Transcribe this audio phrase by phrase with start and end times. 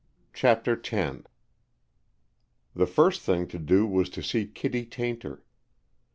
[0.33, 1.21] CHAPTER X
[2.75, 5.43] The first thing to do was to see Kittie Tayntor.